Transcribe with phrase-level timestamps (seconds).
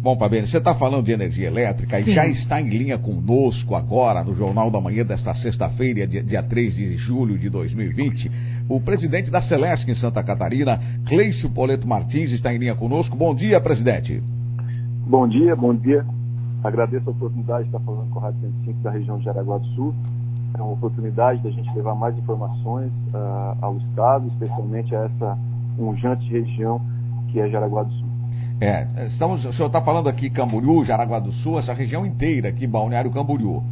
[0.00, 2.10] Bom, Fabiane, você está falando de energia elétrica Sim.
[2.10, 6.40] e já está em linha conosco agora no Jornal da Manhã desta sexta-feira, dia, dia
[6.40, 8.30] 3 de julho de 2020.
[8.68, 13.16] O presidente da Celesc em Santa Catarina, Cleicio Poleto Martins, está em linha conosco.
[13.16, 14.22] Bom dia, presidente.
[15.04, 16.06] Bom dia, bom dia.
[16.62, 19.66] Agradeço a oportunidade de estar falando com a Rádio 105 da região de Jaraguá do
[19.74, 19.94] Sul.
[20.56, 25.38] É uma oportunidade da gente levar mais informações uh, ao Estado, especialmente a essa
[25.76, 26.80] pungente região
[27.32, 28.07] que é Jaraguá do Sul.
[28.60, 32.66] É, estamos, o senhor está falando aqui Camboriú, Jaraguá do Sul, essa região inteira aqui,
[32.66, 33.62] Balneário Camboriú.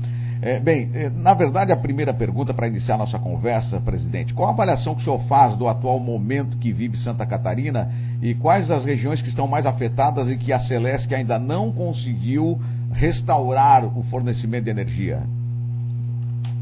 [0.40, 4.52] É, bem, é, na verdade, a primeira pergunta para iniciar nossa conversa, presidente, qual a
[4.52, 8.84] avaliação que o senhor faz do atual momento que vive Santa Catarina e quais as
[8.84, 12.60] regiões que estão mais afetadas e que a Celeste ainda não conseguiu
[12.92, 15.22] restaurar o fornecimento de energia?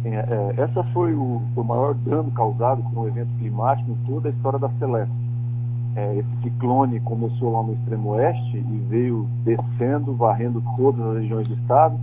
[0.04, 4.28] É, é, essa foi o, o, maior dano causado por um evento climático em toda
[4.28, 5.23] a história da Celeste.
[5.96, 11.46] É, esse ciclone começou lá no extremo oeste e veio descendo, varrendo todas as regiões
[11.46, 11.96] do estado,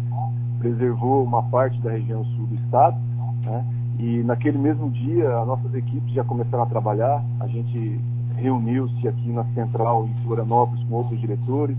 [0.59, 2.98] preservou uma parte da região sul do estado,
[3.43, 3.65] né?
[3.99, 7.99] e naquele mesmo dia as nossas equipes já começaram a trabalhar, a gente
[8.38, 11.76] reuniu-se aqui na central em Florianópolis com outros diretores,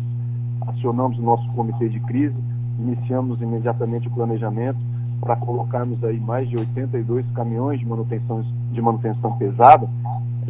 [0.67, 2.37] acionamos o nosso comitê de crise,
[2.79, 4.79] iniciamos imediatamente o planejamento
[5.21, 9.89] para colocarmos aí mais de 82 caminhões de manutenção, de manutenção pesada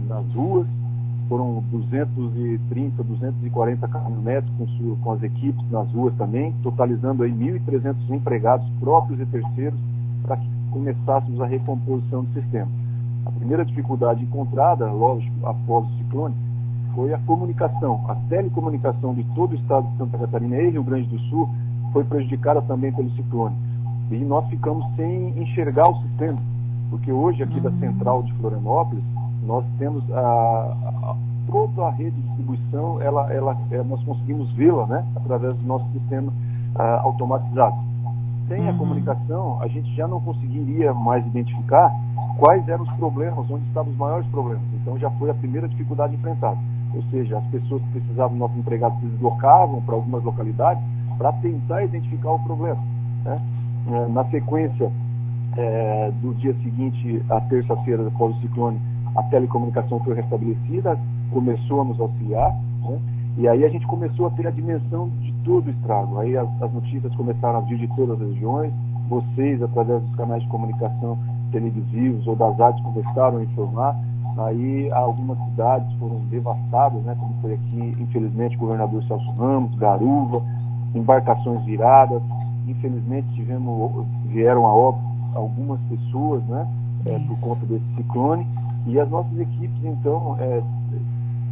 [0.08, 0.67] nas ruas,
[1.33, 8.69] foram 230, 240 caminhonetes com, com as equipes nas ruas também, totalizando aí 1.300 empregados
[8.78, 9.80] próprios e terceiros
[10.22, 12.69] para que começássemos a recomposição do sistema.
[13.24, 16.34] A primeira dificuldade encontrada, lógico, após o ciclone,
[16.94, 18.05] foi a comunicação.
[18.11, 21.48] A telecomunicação de todo o estado de Santa Catarina e Rio Grande do Sul
[21.94, 23.56] foi prejudicada também pelo ciclone.
[24.11, 26.39] E nós ficamos sem enxergar o sistema,
[26.91, 29.02] porque hoje aqui da central de Florianópolis,
[29.43, 31.17] nós temos a, a,
[31.51, 35.87] toda a rede de distribuição, ela, ela, é, nós conseguimos vê-la né, através do nosso
[35.93, 36.33] sistema
[36.75, 37.77] a, automatizado.
[38.48, 38.79] Sem a uhum.
[38.79, 41.91] comunicação, a gente já não conseguiria mais identificar
[42.39, 44.63] quais eram os problemas, onde estavam os maiores problemas.
[44.81, 46.58] Então já foi a primeira dificuldade enfrentada.
[46.95, 50.83] Ou seja, as pessoas que precisavam do nosso empregado se deslocavam para algumas localidades
[51.17, 52.83] para tentar identificar o problema.
[53.25, 53.41] Né?
[53.91, 54.91] É, na sequência
[55.57, 58.81] é, do dia seguinte, a terça-feira após o ciclone,
[59.14, 60.98] a telecomunicação foi restabelecida,
[61.30, 62.52] começou a nos auxiliar,
[62.83, 62.98] né?
[63.39, 66.18] e aí a gente começou a ter a dimensão de todo o estrago.
[66.18, 68.72] Aí as, as notícias começaram a vir de todas as regiões,
[69.08, 71.18] vocês, através dos canais de comunicação
[71.51, 73.96] televisivos ou das rádios, começaram a informar.
[74.39, 77.14] Aí algumas cidades foram devastadas, né?
[77.18, 80.42] como foi aqui, infelizmente, o governador Celso Ramos, Garuva,
[80.95, 82.22] embarcações viradas.
[82.67, 86.67] Infelizmente tivemos, vieram a óbito algumas pessoas né?
[87.06, 88.46] É, por conta desse ciclone.
[88.87, 90.63] E as nossas equipes, então, é,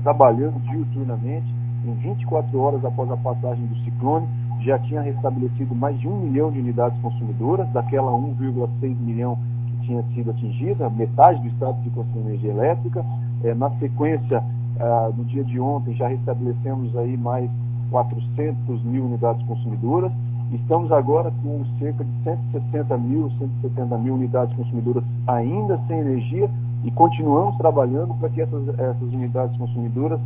[0.02, 1.46] trabalhando diuturnamente,
[1.84, 4.26] em 24 horas após a passagem do ciclone,
[4.60, 10.02] já tinha restabelecido mais de um milhão de unidades consumidoras, daquela 1,6 milhão que tinha
[10.14, 13.04] sido atingida, metade do estado de consumo de energia elétrica.
[13.42, 14.42] É, na sequência,
[14.78, 17.50] ah, no dia de ontem, já restabelecemos aí mais
[17.90, 20.12] 400 mil unidades consumidoras.
[20.52, 26.50] Estamos agora com cerca de 160 mil, 170 mil unidades consumidoras ainda sem energia,
[26.84, 30.20] e continuamos trabalhando para que essas, essas unidades consumidoras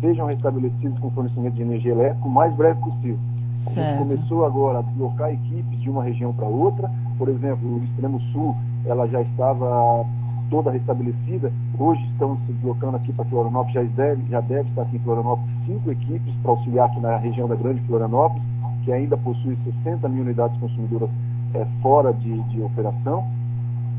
[0.00, 3.18] sejam restabelecidas com fornecimento de energia elétrica o mais breve possível.
[3.66, 7.84] A gente começou agora a deslocar equipes de uma região para outra, por exemplo, no
[7.84, 8.54] extremo sul
[8.86, 10.06] ela já estava
[10.48, 14.96] toda restabelecida, hoje estamos se deslocando aqui para Florianópolis, já deve, já deve estar aqui
[14.96, 18.42] em Florianópolis cinco equipes para auxiliar aqui na região da Grande Florianópolis,
[18.84, 21.10] que ainda possui 60 mil unidades consumidoras
[21.54, 23.26] é, fora de, de operação.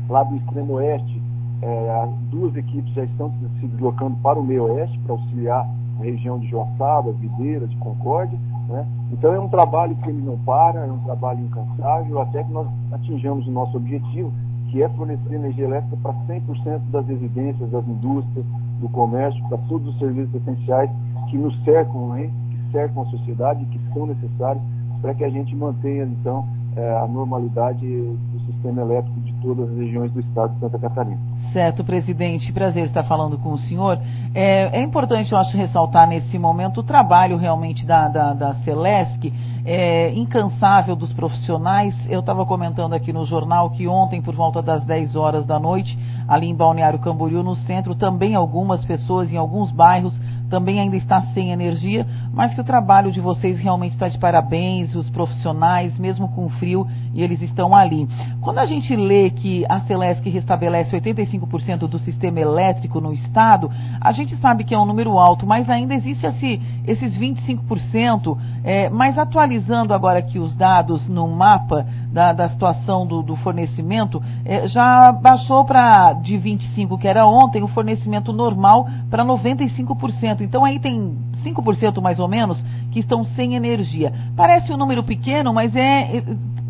[0.08, 1.17] Lá do extremo oeste,
[1.62, 6.38] é, duas equipes já estão se deslocando para o meio oeste para auxiliar a região
[6.38, 8.38] de Joaçaba, Videira, de Concórdia.
[8.68, 8.86] Né?
[9.12, 12.68] Então é um trabalho que ele não para, é um trabalho incansável, até que nós
[12.92, 14.32] atinjamos o nosso objetivo,
[14.70, 18.44] que é fornecer energia elétrica para 100% das residências, das indústrias,
[18.80, 20.90] do comércio, para todos os serviços essenciais
[21.30, 22.30] que nos cercam, hein?
[22.50, 24.62] que cercam a sociedade e que são necessários
[25.00, 26.46] para que a gente mantenha, então,
[26.76, 31.27] é, a normalidade do sistema elétrico de todas as regiões do estado de Santa Catarina.
[31.52, 32.52] Certo, presidente.
[32.52, 33.98] Prazer estar falando com o senhor.
[34.34, 39.32] É, é importante, eu acho, ressaltar nesse momento o trabalho realmente da, da, da Celesc,
[39.64, 41.94] é, incansável dos profissionais.
[42.08, 45.98] Eu estava comentando aqui no jornal que ontem, por volta das 10 horas da noite,
[46.28, 51.22] ali em Balneário Camboriú, no centro, também algumas pessoas em alguns bairros também ainda está
[51.34, 56.28] sem energia, mas que o trabalho de vocês realmente está de parabéns, os profissionais, mesmo
[56.28, 58.08] com frio, e eles estão ali.
[58.40, 63.70] Quando a gente lê que a Celesc restabelece 85% do sistema elétrico no estado,
[64.00, 68.88] a gente sabe que é um número alto, mas ainda existe esse, esses 25%, é,
[68.88, 74.66] mas atualizando agora aqui os dados no mapa da, da situação do, do fornecimento, é,
[74.66, 80.40] já baixou para de 25% que era ontem, o fornecimento normal para 95%.
[80.40, 84.12] Então aí tem 5% mais ou menos que estão sem energia.
[84.36, 86.24] Parece um número pequeno, mas é, é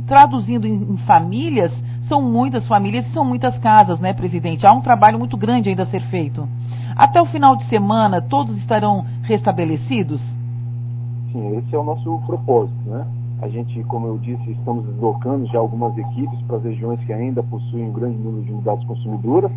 [0.09, 1.71] traduzindo em, famílias,
[2.09, 4.67] são muitas famílias e são muitas casas, né, presidente?
[4.67, 6.49] Há um trabalho muito grande ainda a ser feito.
[6.97, 10.21] Até o final de semana, todos estarão restabelecidos?
[11.31, 13.07] Sim, esse é o nosso propósito, né?
[13.41, 17.41] A gente, como eu disse, estamos deslocando já algumas equipes para as regiões que ainda
[17.45, 19.53] possuem um grande número de unidades consumidoras,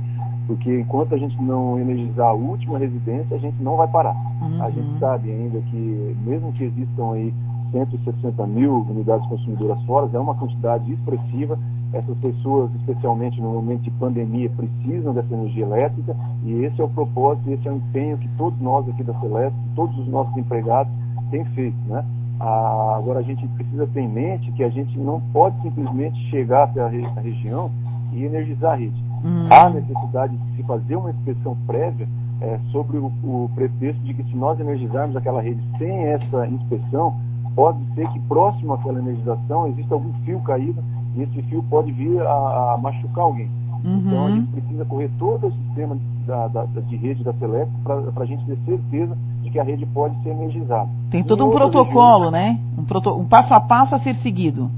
[0.46, 4.16] porque enquanto a gente não energizar a última residência, a gente não vai parar.
[4.42, 4.62] Uhum.
[4.62, 7.34] A gente sabe ainda que, mesmo que existam aí
[7.72, 11.58] 160 mil unidades consumidoras fora, é uma quantidade expressiva.
[11.94, 16.16] Essas pessoas, especialmente no momento de pandemia, precisam dessa energia elétrica
[16.46, 19.58] e esse é o propósito, esse é o empenho que todos nós aqui da Celeste,
[19.76, 20.92] todos os nossos empregados
[21.30, 22.06] têm feito, né?
[22.40, 26.64] Ah, agora a gente precisa ter em mente que a gente não pode simplesmente chegar
[26.64, 27.70] até a, re a região
[28.14, 29.04] e energizar a rede.
[29.24, 29.48] Uhum.
[29.52, 32.08] Há necessidade de se fazer uma inspeção prévia
[32.42, 37.16] é, sobre o, o pretexto de que se nós energizarmos aquela rede sem essa inspeção,
[37.56, 40.84] pode ser que próximo àquela energização exista algum fio caído
[41.16, 43.50] e esse fio pode vir a, a machucar alguém.
[43.84, 43.98] Uhum.
[43.98, 48.24] Então a gente precisa correr todo o sistema da, da, de rede da Celeste para
[48.24, 49.18] a gente ter certeza
[49.52, 50.90] que a rede pode ser energizada.
[51.12, 52.60] Tem todo um protocolo, né?
[52.78, 54.72] Um, proto um, passo a passo a ser seguido.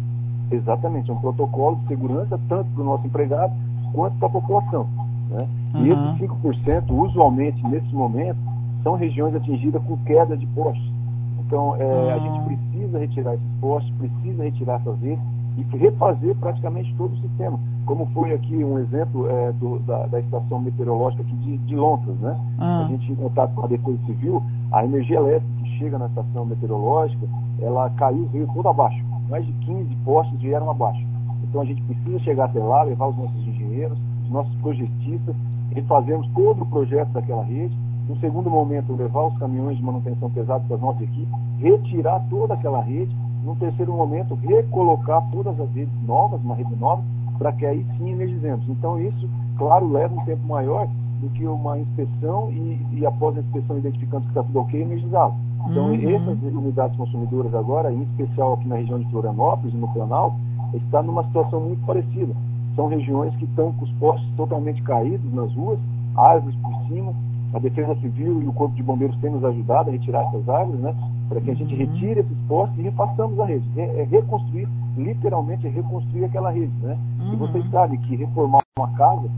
[0.51, 3.53] Exatamente, um protocolo de segurança tanto para o nosso empregado
[3.93, 4.87] quanto para a população.
[5.29, 5.47] Né?
[5.73, 5.85] Uhum.
[5.85, 8.37] E esses 5%, usualmente, nesse momento,
[8.83, 10.92] são regiões atingidas com queda de postes.
[11.53, 12.43] Então, é, a gente ah.
[12.47, 15.23] precisa retirar esses postes, precisa retirar essas redes
[15.55, 17.59] e refazer praticamente todo o sistema.
[17.85, 22.17] Como foi aqui um exemplo é, do, da, da, estação meteorológica aqui de, de Londres,
[22.21, 22.35] né?
[22.57, 22.65] Uhum.
[22.65, 24.41] A gente, em contato com a Defesa Civil,
[24.71, 27.27] a energia elétrica que chega na estação meteorológica,
[27.61, 29.05] ela caiu, veio toda abaixo.
[29.29, 31.05] Mais de 15 postes vieram abaixo.
[31.43, 35.35] Então a gente precisa chegar até lá, levar os nossos engenheiros, os nossos projetistas,
[35.75, 37.77] refazermos todo o projeto daquela rede.
[38.13, 42.53] No segundo momento, levar os caminhões de manutenção pesados para as nossas equipes, retirar toda
[42.53, 43.11] aquela rede.
[43.43, 47.03] No terceiro momento, recolocar todas as redes novas, uma rede nova,
[47.39, 48.69] para que aí sim energizemos.
[48.69, 49.27] Então isso,
[49.57, 50.87] claro, leva um tempo maior
[51.21, 55.33] do que uma inspeção e, e após a inspeção identificando que está tudo ok, energizá-lo.
[55.67, 56.09] Então uhum.
[56.09, 60.37] essas unidades consumidoras agora, em especial aqui na região de Florianópolis, no Planalto,
[60.75, 62.33] está numa situação muito parecida.
[62.75, 65.79] São regiões que estão com os postes totalmente caídos nas ruas,
[66.15, 67.11] árvores por cima.
[67.53, 70.81] A Defesa Civil e o Corpo de Bombeiros têm nos ajudado a retirar essas árvores,
[70.81, 70.95] né?
[71.29, 71.79] Para que a gente uhum.
[71.79, 73.65] retire esses postes e refaçamos a rede.
[73.77, 74.67] É, é reconstruir,
[74.97, 76.97] literalmente, é reconstruir aquela rede, né?
[77.19, 77.33] Uhum.
[77.33, 79.29] E vocês sabem que reformar uma casa,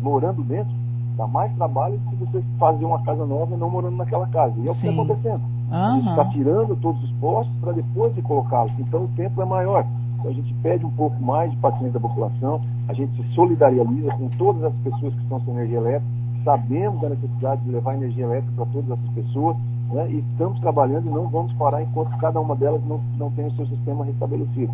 [0.00, 0.72] morando dentro,
[1.16, 4.54] dá mais trabalho do que você fazer uma casa nova não morando naquela casa.
[4.58, 5.42] E é o que está acontecendo.
[5.70, 5.76] Uhum.
[5.76, 8.72] A gente está tirando todos os postes para depois de colocá-los.
[8.78, 9.84] Então o tempo é maior.
[10.18, 14.10] Então a gente pede um pouco mais de paciência da população, a gente se solidariza
[14.16, 18.24] com todas as pessoas que estão sem energia elétrica, sabemos da necessidade de levar energia
[18.24, 19.56] elétrica para todas essas pessoas,
[19.92, 23.46] né, e estamos trabalhando e não vamos parar enquanto cada uma delas não, não tem
[23.46, 24.72] o seu sistema restabelecido.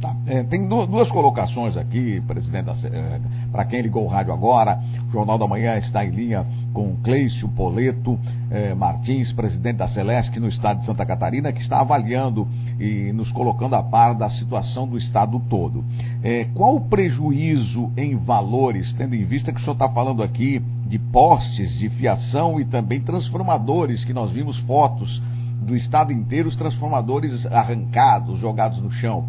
[0.00, 0.14] Tá.
[0.26, 4.78] É, tem duas colocações aqui, presidente, é, para quem ligou o rádio agora.
[5.08, 8.18] O Jornal da Manhã está em linha com Cleício Poleto
[8.50, 12.46] é, Martins, presidente da Celeste no estado de Santa Catarina, que está avaliando
[12.78, 15.84] e nos colocando a par da situação do estado todo.
[16.22, 20.62] É, qual o prejuízo em valores, tendo em vista que o senhor está falando aqui
[20.86, 25.22] de postes de fiação e também transformadores, que nós vimos fotos
[25.62, 29.24] do estado inteiro, os transformadores arrancados, jogados no chão.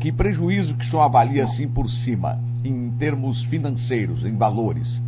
[0.00, 5.00] Que prejuízo que o senhor avalia assim por cima, em termos financeiros, em valores?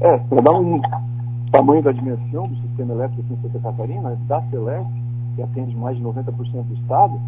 [0.00, 0.80] É, para dar um
[1.50, 5.05] tamanho da dimensão do sistema elétrico aqui em Santa Catarina, da Celeste,
[5.36, 7.20] que atende mais de 90% do estado,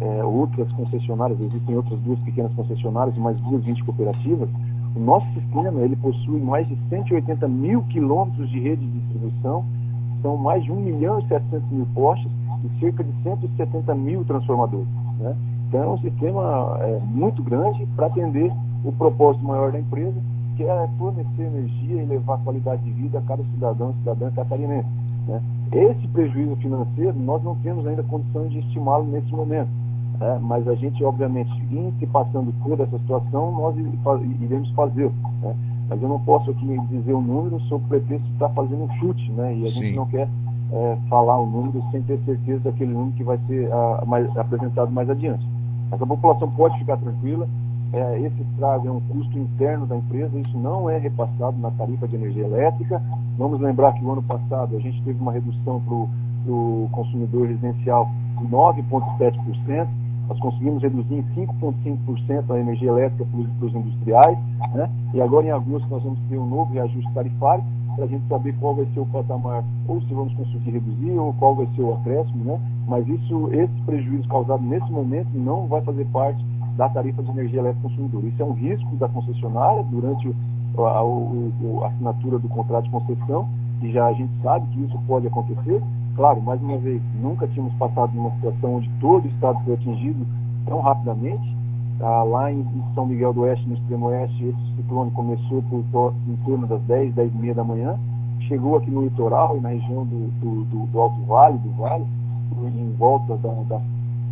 [0.00, 4.48] é, outras concessionárias, existem outras duas pequenas concessionárias e mais duas 20 cooperativas,
[4.94, 9.64] o nosso sistema ele possui mais de 180 mil quilômetros de rede de distribuição,
[10.22, 12.30] são mais de 1 milhão e 700 mil postes
[12.64, 14.86] e cerca de 170 mil transformadores.
[15.18, 15.36] Né?
[15.68, 18.52] Então é um sistema é, muito grande para atender
[18.84, 20.14] o propósito maior da empresa,
[20.56, 24.88] que é fornecer energia e levar qualidade de vida a cada cidadão e cidadã catarinense.
[25.26, 25.42] Né?
[25.72, 29.70] Esse prejuízo financeiro, nós não temos ainda condições de estimá-lo nesse momento.
[30.18, 30.38] Né?
[30.40, 31.50] Mas a gente, obviamente,
[32.12, 33.76] passando por essa situação, nós
[34.40, 35.10] iremos fazer.
[35.42, 35.56] Né?
[35.88, 39.30] Mas eu não posso aqui dizer o número sob pretexto de estar fazendo um chute,
[39.32, 39.54] né?
[39.54, 39.80] E a Sim.
[39.80, 40.28] gente não quer
[40.72, 44.36] é, falar o número sem ter certeza daquele número que vai ser a, a mais,
[44.36, 45.46] apresentado mais adiante.
[45.90, 47.46] Mas a população pode ficar tranquila,
[47.94, 52.08] é, esse estrago é um custo interno da empresa, isso não é repassado na tarifa
[52.08, 53.00] de energia elétrica.
[53.38, 55.94] Vamos lembrar que o ano passado a gente teve uma redução para
[56.52, 58.10] o consumidor residencial
[58.40, 59.88] de 9,7%,
[60.28, 64.38] nós conseguimos reduzir em 5,5% a energia elétrica para os industriais,
[64.72, 64.90] né?
[65.12, 67.62] e agora em agosto nós vamos ter um novo reajuste tarifário
[67.94, 71.32] para a gente saber qual vai ser o patamar, ou se vamos conseguir reduzir, ou
[71.34, 72.60] qual vai ser o acréscimo, né?
[72.88, 76.44] mas isso, esse prejuízo causado nesse momento não vai fazer parte
[76.76, 78.24] da tarifa de energia elétrica consumidor.
[78.24, 80.34] Isso é um risco da concessionária durante
[80.78, 83.48] a, a, assinatura do contrato de concessão,
[83.82, 85.82] e já a gente sabe que isso pode acontecer.
[86.16, 90.26] Claro, mais uma vez, nunca tínhamos passado numa situação onde todo o estado foi atingido
[90.66, 91.54] tão rapidamente.
[92.00, 92.64] Ah, lá em,
[92.94, 97.14] São Miguel do Oeste, no extremo oeste, esse ciclone começou por, em torno das 10,
[97.14, 97.96] 10 e meia da manhã,
[98.48, 102.04] chegou aqui no litoral e na região do, do, do, do Alto Vale, do Vale,
[102.62, 103.82] em volta da, das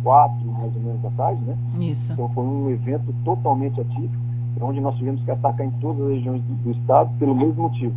[0.03, 1.55] quatro, mais ou menos, da tarde, né?
[1.79, 2.11] Isso.
[2.11, 4.23] Então foi um evento totalmente atípico,
[4.61, 7.93] onde nós tivemos que atacar em todas as regiões do, do estado pelo mesmo motivo.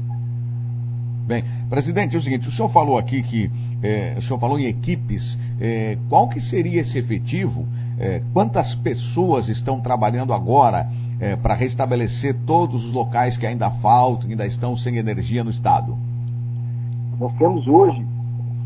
[1.27, 3.51] Bem, presidente, é o seguinte, o senhor falou aqui que,
[3.83, 7.67] é, o senhor falou em equipes, é, qual que seria esse efetivo?
[7.99, 14.27] É, quantas pessoas estão trabalhando agora é, para restabelecer todos os locais que ainda faltam,
[14.27, 15.97] que ainda estão sem energia no estado?
[17.19, 18.07] Nós temos hoje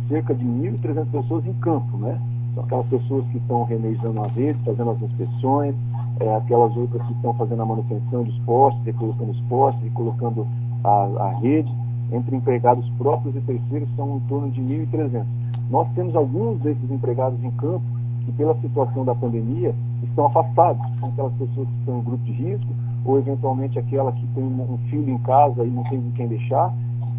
[0.08, 2.20] cerca de 1.300 pessoas em campo, né?
[2.56, 5.74] Aquelas pessoas que estão reenergizando a rede, fazendo as inspeções,
[6.20, 10.46] é, aquelas outras que estão fazendo a manutenção dos postes, recolocando os postes, recolocando
[10.84, 11.72] a, a rede.
[12.12, 15.24] Entre empregados próprios e terceiros são em torno de 1.300.
[15.70, 17.84] Nós temos alguns desses empregados em campo
[18.24, 20.82] que, pela situação da pandemia, estão afastados.
[20.98, 22.68] São aquelas pessoas que estão em grupo de risco,
[23.04, 26.74] ou eventualmente aquela que tem um filho em casa e não tem quem deixar,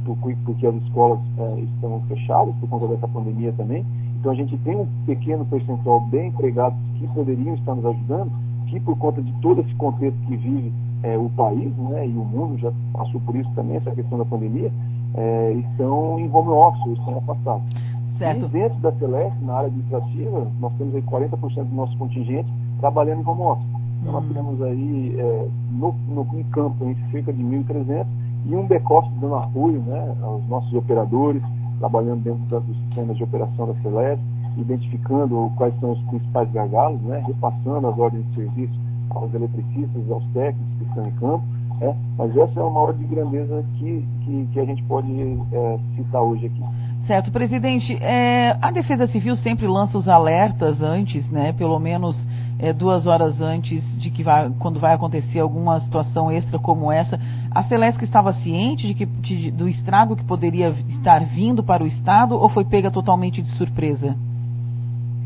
[0.05, 3.85] porque as escolas é, estão fechadas por conta dessa pandemia também.
[4.21, 8.31] Então a gente tem um pequeno percentual bem empregados que poderiam estar nos ajudando,
[8.67, 12.23] que por conta de todo esse contexto que vive é, o país né, e o
[12.23, 14.71] mundo, já passou por isso também, essa questão da pandemia,
[15.15, 17.63] é, estão em home office, estão afastados.
[18.19, 18.45] Certo.
[18.45, 22.47] E dentro da Celeste, na área administrativa, nós temos aí 40% do nosso contingente
[22.79, 23.67] trabalhando em home office.
[24.01, 24.33] Então nós hum.
[24.33, 28.05] temos aí é, no, no, em campo cerca de 1.300
[28.45, 31.41] e um back-office dando apoio né, aos nossos operadores,
[31.81, 34.23] trabalhando dentro dos sistemas de operação da Celeste,
[34.55, 40.23] identificando quais são os principais gargalos, né, repassando as ordens de serviço aos eletricistas, aos
[40.27, 41.43] técnicos que estão em campo.
[41.79, 45.11] Né, mas essa é uma ordem de grandeza que, que, que a gente pode
[45.51, 46.63] é, citar hoje aqui.
[47.07, 47.95] Certo, presidente.
[47.95, 51.51] É, a Defesa Civil sempre lança os alertas antes, né?
[51.51, 52.15] Pelo menos
[52.62, 57.20] é, duas horas antes de que vai, quando vai acontecer alguma situação extra como essa.
[57.50, 61.88] A Celesc estava ciente de que, de, do estrago que poderia estar vindo para o
[61.88, 64.15] Estado ou foi pega totalmente de surpresa?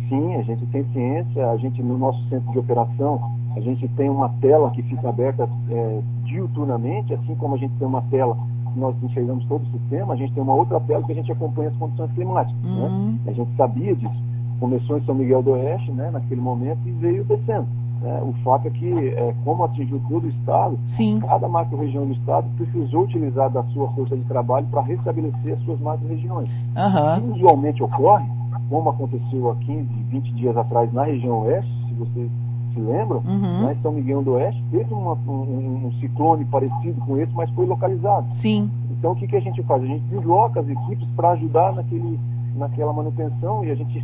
[0.07, 1.49] Sim, a gente tem ciência.
[1.49, 3.19] A gente, no nosso centro de operação,
[3.55, 7.87] a gente tem uma tela que fica aberta é, diuturnamente, assim como a gente tem
[7.87, 8.37] uma tela
[8.71, 11.31] que nós enxergamos todo o sistema, a gente tem uma outra tela que a gente
[11.31, 12.61] acompanha as condições climáticas.
[12.61, 12.69] Né?
[12.69, 13.11] Uhum.
[13.11, 13.19] Né?
[13.27, 14.24] A gente sabia disso
[14.59, 17.67] começou em São Miguel do Oeste, né, naquele momento, e veio descendo.
[18.01, 18.21] Né?
[18.21, 21.19] O fato é que, é, como atingiu todo o Estado, Sim.
[21.19, 25.79] cada macro-região do Estado precisou utilizar da sua força de trabalho para restabelecer as suas
[25.79, 26.49] macro-regiões.
[26.49, 27.33] Uhum.
[27.33, 28.27] Usualmente ocorre,
[28.69, 32.31] como aconteceu há 15, 20 dias atrás na região Oeste, se vocês
[32.75, 33.67] se lembram, uhum.
[33.67, 37.65] né, São Miguel do Oeste teve uma, um, um, ciclone parecido com esse, mas foi
[37.65, 38.27] localizado.
[38.41, 38.69] Sim.
[38.91, 39.81] Então o que, que a gente faz?
[39.81, 42.19] A gente desloca as equipes para ajudar naquele
[42.55, 44.03] naquela manutenção e a gente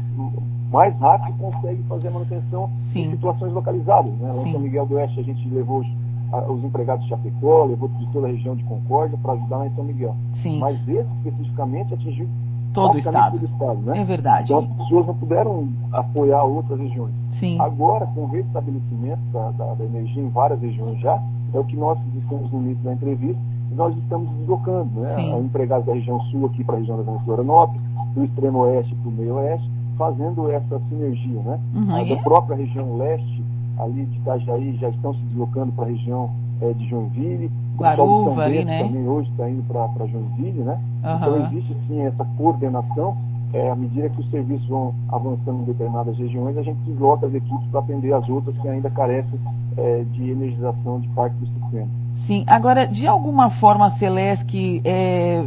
[0.72, 3.02] mais rápido consegue fazer a manutenção Sim.
[3.02, 4.14] em situações localizadas.
[4.14, 4.32] Né?
[4.32, 5.88] Lá em São Miguel do Oeste a gente levou os,
[6.32, 9.68] a, os empregados de Chapecó, levou de toda a região de Concórdia para ajudar lá
[9.68, 10.16] em São Miguel.
[10.42, 10.60] Sim.
[10.60, 12.28] Mas esse especificamente atingiu
[12.74, 13.34] todo o estado.
[13.34, 14.00] Todo o estado né?
[14.00, 14.44] É verdade.
[14.46, 17.14] Então as pessoas não puderam apoiar outras regiões.
[17.40, 17.60] Sim.
[17.60, 21.22] Agora, com o restabelecimento da, da, da energia em várias regiões já,
[21.54, 23.42] é o que nós dissemos no início da entrevista,
[23.76, 25.40] nós estamos deslocando, né?
[25.40, 27.82] Empregados da região sul aqui para a região da Florianópolis,
[28.14, 31.60] do extremo oeste para o meio oeste, fazendo essa sinergia, né?
[31.74, 33.44] Uhum, a da própria região leste,
[33.78, 36.30] ali de Itajaí, já estão se deslocando para a região
[36.62, 37.52] é, de Joinville.
[37.78, 38.84] Guaruva ali, né?
[38.84, 40.80] Também hoje está indo para Joinville, né?
[41.04, 41.16] Uhum.
[41.16, 43.16] Então existe sim essa coordenação.
[43.54, 47.34] É, à medida que os serviços vão avançando em determinadas regiões, a gente desloca as
[47.34, 49.38] equipes para atender as outras que ainda carecem
[49.76, 52.01] é, de energização de parte do sistema.
[52.28, 55.44] Sim, agora, de alguma forma a Celesc é,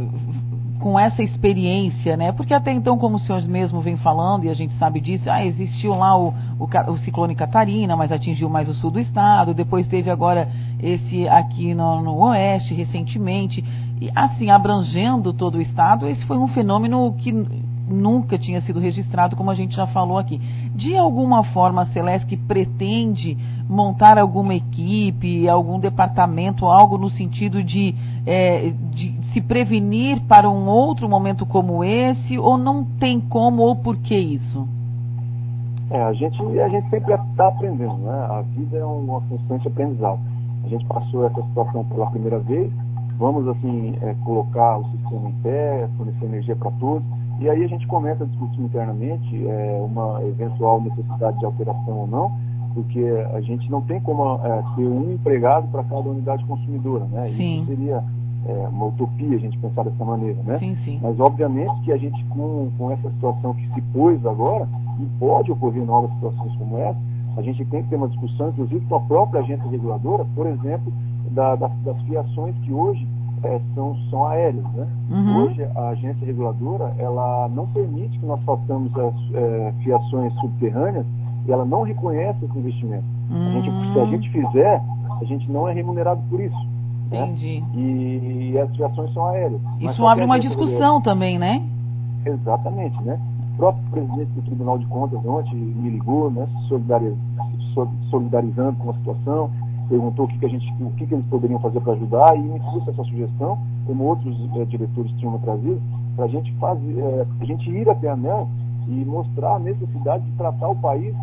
[0.79, 2.31] com essa experiência, né?
[2.31, 5.45] Porque até então, como o senhor mesmo vem falando, e a gente sabe disso, ah,
[5.45, 9.87] existiu lá o, o, o ciclone Catarina, mas atingiu mais o sul do estado, depois
[9.87, 10.49] teve agora
[10.81, 13.63] esse aqui no, no oeste, recentemente,
[13.99, 17.31] e assim, abrangendo todo o estado, esse foi um fenômeno que
[17.87, 20.39] nunca tinha sido registrado, como a gente já falou aqui.
[20.75, 27.95] De alguma forma, a Celesc pretende montar alguma equipe, algum departamento, algo no sentido de,
[28.25, 33.75] é, de se prevenir para um outro momento como esse, ou não tem como, ou
[33.75, 34.67] por que isso?
[35.89, 38.27] É, a gente, a gente sempre está aprendendo, né?
[38.29, 40.19] A vida é uma constante aprendizado.
[40.63, 42.71] A gente passou essa situação pela primeira vez,
[43.17, 47.03] vamos assim é, colocar o sistema em pé, fornecer energia para todos,
[47.39, 52.07] e aí a gente começa a discutir internamente é, uma eventual necessidade de alteração ou
[52.07, 52.31] não,
[52.75, 53.01] porque
[53.33, 57.29] a gente não tem como é, ter um empregado para cada unidade consumidora, né?
[57.29, 57.61] Sim.
[57.61, 58.03] Isso seria
[58.45, 60.59] é, uma utopia a gente pensar dessa maneira, né?
[60.59, 60.99] Sim, sim.
[61.01, 64.67] Mas obviamente que a gente com, com essa situação que se pôs agora,
[64.99, 66.99] e pode ocorrer novas situações como essa,
[67.37, 70.91] a gente tem que ter uma discussão, inclusive com a própria agência reguladora, por exemplo,
[71.31, 73.07] da, das, das fiações que hoje
[73.43, 74.63] é, são, são aéreas.
[74.73, 74.87] Né?
[75.09, 75.43] Uhum.
[75.43, 81.05] Hoje, a agência reguladora ela não permite que nós façamos as é, fiações subterrâneas
[81.47, 83.05] e ela não reconhece esse investimento.
[83.29, 83.47] Uhum.
[83.47, 84.81] A gente, se a gente fizer,
[85.21, 86.57] a gente não é remunerado por isso.
[87.11, 87.23] né?
[87.25, 87.63] Entendi.
[87.73, 89.61] E, e as fiações são aéreas.
[89.79, 91.61] Mas Isso abre uma discussão também, né?
[92.25, 93.19] Exatamente, né?
[93.53, 96.45] O próprio presidente do Tribunal de Contas ontem me ligou, né,
[98.09, 99.49] solidarizando com a situação,
[99.87, 102.41] perguntou o que, que a gente, o que, que eles poderiam fazer para ajudar e
[102.41, 105.81] me trouxe essa sugestão, como outros eh, diretores tinham trazido,
[106.15, 108.49] para a gente fazer, eh, a gente ir até a ANEL
[108.87, 111.15] e mostrar a necessidade de tratar o país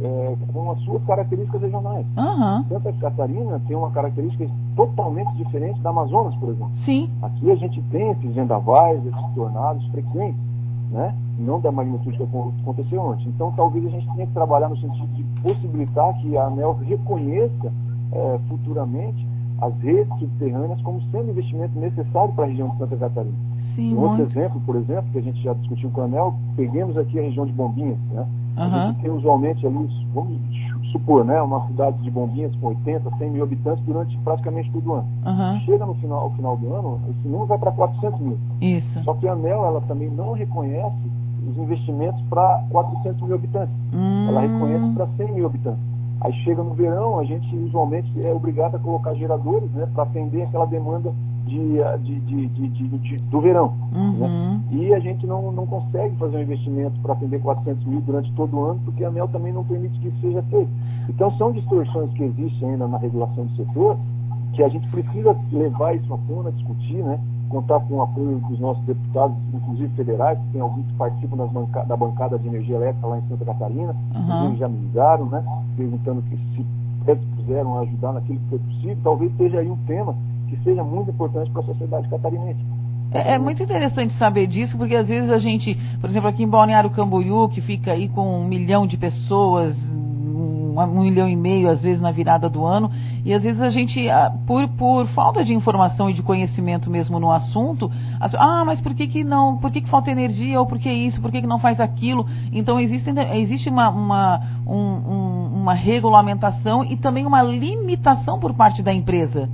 [0.00, 2.06] eh, com as suas características regionais.
[2.16, 2.64] Aham.
[2.68, 4.46] Santa Catarina tem uma característica
[4.76, 6.70] totalmente diferente da Amazonas, por exemplo.
[6.84, 7.10] Sim.
[7.22, 10.40] Aqui a gente tem esses vendavais, esses tornados frequentes,
[10.90, 11.14] né?
[11.38, 13.28] não da magnitude que aconteceu ontem.
[13.28, 17.72] Então, talvez a gente tenha que trabalhar no sentido de possibilitar que a ANEL reconheça
[18.12, 19.26] eh, futuramente
[19.60, 23.34] as redes subterrâneas como sendo investimento necessário para a região de Santa Catarina.
[23.74, 26.96] Sim, Um outro exemplo, por exemplo, que a gente já discutiu com a ANEL, peguemos
[26.96, 27.98] aqui a região de Bombinhas.
[28.12, 28.26] Né?
[28.56, 28.86] A Aham.
[28.92, 30.40] gente tem usualmente ali, vamos
[30.92, 34.94] supor, né, uma cidade de Bombinhas com 80, 100 mil habitantes durante praticamente todo o
[34.94, 35.08] ano.
[35.24, 35.60] Aham.
[35.60, 38.38] Chega no final, ao final do ano, esse número vai para 400 mil.
[38.60, 39.02] Isso.
[39.04, 40.96] Só que a ANEL ela também não reconhece
[41.48, 43.74] os investimentos para 400 mil habitantes.
[44.28, 45.80] Ela reconhece Hum, para 100 mil habitantes.
[46.22, 50.42] Aí chega no verão, a gente usualmente é obrigado a colocar geradores né, para atender
[50.42, 51.12] aquela demanda
[51.46, 53.72] de, de, de, do verão.
[53.92, 54.26] Né?
[54.26, 54.60] Uhum.
[54.78, 58.56] E a gente não, não consegue fazer um investimento para atender 400 mil durante todo
[58.56, 60.70] o ano, porque a ANEL também não permite que isso seja feito.
[61.08, 63.96] Então são distorções que existem ainda na regulação do setor,
[64.52, 67.18] que a gente precisa levar isso à tona, discutir, né?
[67.48, 71.82] contar com o apoio dos nossos deputados, inclusive federais, que tem alguns que participam banca-
[71.82, 74.56] da bancada de energia elétrica lá em Santa Catarina, Uhum.
[74.56, 75.42] já me ligaram, né?
[75.76, 76.64] perguntando que se
[77.36, 80.14] puderam ajudar naquilo que foi possível, talvez seja aí um tema
[80.50, 82.60] que seja muito importante para a sociedade catarinense.
[83.12, 86.48] É, é muito interessante saber disso, porque às vezes a gente, por exemplo, aqui em
[86.48, 91.68] Balneário Camboriú, que fica aí com um milhão de pessoas, um, um milhão e meio,
[91.68, 92.88] às vezes, na virada do ano,
[93.24, 97.18] e às vezes a gente, ah, por, por falta de informação e de conhecimento mesmo
[97.18, 100.64] no assunto, as- ah, mas por que, que não, por que, que falta energia, ou
[100.66, 102.24] por que isso, por que, que não faz aquilo?
[102.52, 108.82] Então existe, existe uma, uma, um- um- uma regulamentação e também uma limitação por parte
[108.84, 109.48] da empresa.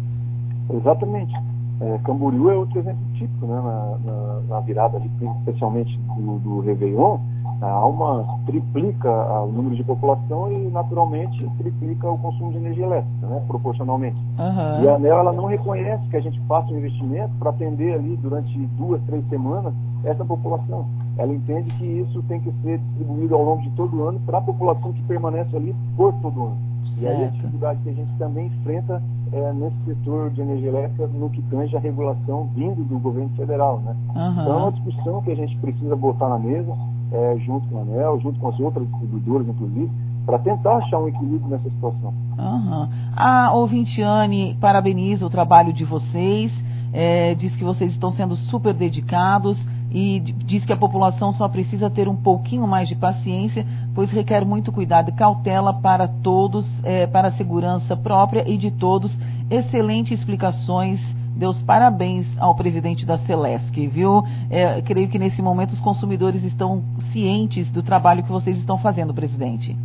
[0.71, 1.33] Exatamente.
[1.79, 3.55] É, Camboriú é outro exemplo típico, né?
[3.55, 7.19] Na, na- na virada, ali, especialmente do, do Réveillon,
[7.61, 9.11] a Alma triplica
[9.43, 13.43] o número de população e, naturalmente, triplica o consumo de energia elétrica, né?
[13.47, 14.17] proporcionalmente.
[14.39, 14.83] Aham.
[14.83, 18.17] E a ANEL ela não reconhece que a gente faça um investimento para atender ali
[18.17, 19.73] durante duas, três semanas
[20.05, 20.87] essa população.
[21.19, 24.39] Ela entende que isso tem que ser distribuído ao longo de todo o ano para
[24.39, 26.57] a população que permanece ali por todo o ano.
[26.99, 27.35] E aí a Certo.
[27.35, 29.03] dificuldade que a gente também enfrenta
[29.37, 33.81] é, nesse setor de energia elétrica no que tange a regulação vindo do governo federal.
[33.81, 33.95] Né?
[34.15, 34.43] Aham.
[34.43, 36.73] Então é uma discussão que a gente precisa botar na mesa,
[37.13, 39.91] é, junto com a ANEL, junto com as outras distribuidoras, inclusive,
[40.25, 42.15] para tentar achar um equilíbrio nessa situação.
[42.39, 42.89] Aham.
[43.15, 46.53] A Ouvintiane parabeniza o trabalho de vocês,
[46.93, 49.59] é, diz que vocês estão sendo super dedicados
[49.91, 53.67] e diz que a população só precisa ter um pouquinho mais de paciência,
[53.97, 58.71] pois requer muito cuidado e cautela para todos, é, para a segurança própria e de
[58.71, 59.19] todos.
[59.51, 61.01] Excelentes explicações.
[61.35, 64.23] Deus parabéns ao presidente da Celesc, viu?
[64.51, 69.15] É, creio que nesse momento os consumidores estão cientes do trabalho que vocês estão fazendo,
[69.15, 69.77] presidente.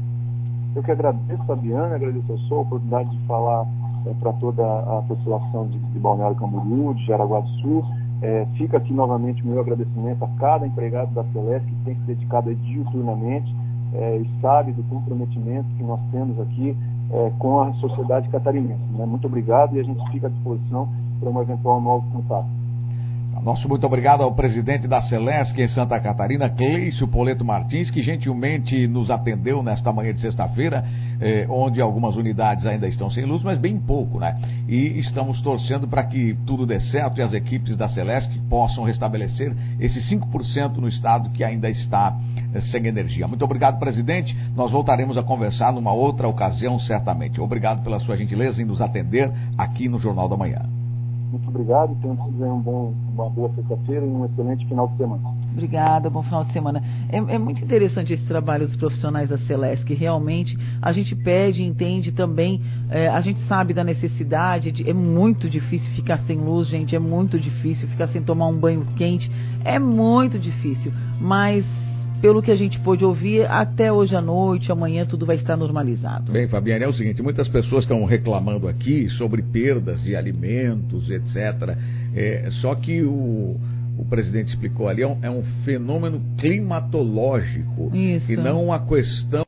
[0.75, 3.65] Eu que agradeço, Fabiana, agradeço a oportunidade de falar
[4.19, 7.85] para toda a população de, de Balneário Camboriú, de Jaraguá do Sul,
[8.21, 12.01] É, fica aqui novamente o meu agradecimento a cada empregado da Celeste que tem se
[12.01, 13.51] dedicado diuturnamente
[13.93, 16.75] é, e sabe do comprometimento que nós temos aqui
[17.11, 18.81] é, com a sociedade catarinense.
[18.97, 19.05] Né?
[19.05, 20.87] Muito obrigado e a gente fica à disposição
[21.19, 22.61] para um eventual novo contato.
[23.43, 28.87] Nosso muito obrigado ao presidente da Celesc em Santa Catarina, Cleício Poleto Martins, que gentilmente
[28.87, 30.85] nos atendeu nesta manhã de sexta-feira,
[31.19, 34.39] eh, onde algumas unidades ainda estão sem luz, mas bem pouco, né?
[34.67, 39.55] E estamos torcendo para que tudo dê certo e as equipes da Celesc possam restabelecer
[39.79, 42.15] esses 5% no estado que ainda está
[42.59, 43.27] sem energia.
[43.27, 44.35] Muito obrigado, presidente.
[44.55, 47.39] Nós voltaremos a conversar numa outra ocasião, certamente.
[47.39, 50.61] Obrigado pela sua gentileza em nos atender aqui no Jornal da Manhã.
[51.31, 55.21] Muito obrigado, tenham todos um bom, uma boa sexta-feira e um excelente final de semana.
[55.53, 56.83] Obrigada, bom final de semana.
[57.09, 61.63] É, é, muito interessante esse trabalho dos profissionais da Celeste, que realmente a gente pede,
[61.63, 66.67] entende também, é, a gente sabe da necessidade, de, é muito difícil ficar sem luz,
[66.67, 69.31] gente, é muito difícil ficar sem tomar um banho quente,
[69.63, 71.65] é muito difícil, mas
[72.21, 76.31] pelo que a gente pôde ouvir, até hoje à noite, amanhã, tudo vai estar normalizado.
[76.31, 81.75] Bem, Fabiana, é o seguinte: muitas pessoas estão reclamando aqui sobre perdas de alimentos, etc.
[82.15, 83.59] É, só que o,
[83.97, 88.31] o presidente explicou ali, é um, é um fenômeno climatológico Isso.
[88.31, 89.39] e não uma questão.